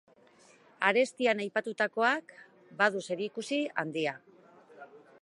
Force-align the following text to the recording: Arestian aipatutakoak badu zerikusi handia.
Arestian 0.91 1.43
aipatutakoak 1.43 2.35
badu 2.83 3.05
zerikusi 3.09 3.63
handia. 3.85 4.21